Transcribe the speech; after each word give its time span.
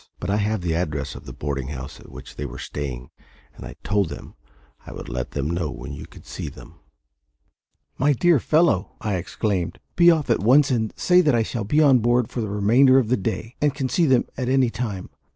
"But 0.19 0.31
I 0.31 0.37
have 0.37 0.61
the 0.61 0.73
address 0.73 1.13
of 1.13 1.25
the 1.27 1.31
boarding 1.31 1.67
house 1.67 1.99
at 1.99 2.09
which 2.11 2.35
they 2.35 2.45
are 2.45 2.57
staying, 2.57 3.11
and 3.55 3.67
I 3.67 3.75
told 3.83 4.09
them 4.09 4.33
I 4.83 4.93
would 4.93 5.07
let 5.09 5.33
them 5.37 5.47
know 5.47 5.69
when 5.69 5.93
you 5.93 6.07
could 6.07 6.25
see 6.25 6.49
them." 6.49 6.79
"My 7.99 8.13
dear 8.13 8.39
fellow," 8.39 8.93
I 8.99 9.17
exclaimed, 9.17 9.77
"be 9.95 10.09
off 10.09 10.31
at 10.31 10.39
once, 10.39 10.71
and 10.71 10.91
say 10.97 11.21
that 11.21 11.35
I 11.35 11.43
shall 11.43 11.65
be 11.65 11.83
on 11.83 11.99
board 11.99 12.29
for 12.31 12.41
the 12.41 12.49
remainder 12.49 12.97
of 12.97 13.09
the 13.09 13.15
day, 13.15 13.53
and 13.61 13.75
can 13.75 13.89
see 13.89 14.07
them 14.07 14.25
at 14.37 14.49
any 14.49 14.71
time. 14.71 15.11